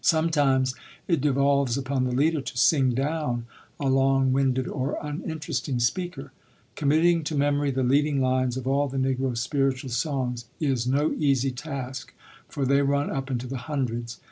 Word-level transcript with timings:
Sometimes 0.03 0.73
it 1.07 1.21
devolves 1.21 1.77
upon 1.77 2.05
the 2.05 2.11
leader 2.15 2.41
to 2.41 2.57
"sing 2.57 2.95
down" 2.95 3.45
a 3.79 3.87
long 3.87 4.33
winded 4.33 4.67
or 4.67 4.97
uninteresting 4.99 5.79
speaker. 5.79 6.31
Committing 6.75 7.23
to 7.25 7.37
memory 7.37 7.69
the 7.69 7.83
leading 7.83 8.19
lines 8.19 8.57
of 8.57 8.65
all 8.67 8.87
the 8.87 8.97
Negro 8.97 9.37
spiritual 9.37 9.91
songs 9.91 10.45
is 10.59 10.87
no 10.87 11.13
easy 11.19 11.51
task, 11.51 12.15
for 12.49 12.65
they 12.65 12.81
run 12.81 13.11
up 13.11 13.29
into 13.29 13.45
the 13.45 13.57
hundreds. 13.69 14.17